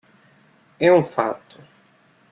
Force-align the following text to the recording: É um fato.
É 0.79 0.91
um 0.91 1.03
fato. 1.03 1.63